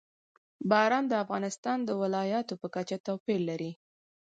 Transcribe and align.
باران 0.69 1.05
د 1.07 1.13
افغانستان 1.23 1.77
د 1.83 1.89
ولایاتو 2.01 2.53
په 2.61 2.67
کچه 2.75 2.97
توپیر 3.07 3.39
لري. 3.49 3.71